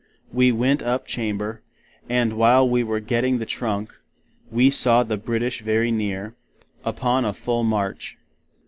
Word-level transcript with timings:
We 0.33 0.51
went 0.51 0.81
up 0.81 1.05
Chamber; 1.05 1.61
and 2.09 2.33
while 2.33 2.67
we 2.67 2.83
were 2.83 2.99
giting 2.99 3.37
the 3.37 3.45
Trunk, 3.45 3.93
we 4.49 4.71
saw 4.71 5.03
the 5.03 5.15
British 5.15 5.61
very 5.61 5.91
near, 5.91 6.33
upon 6.83 7.23
a 7.23 7.33
full 7.35 7.63
March. 7.63 8.17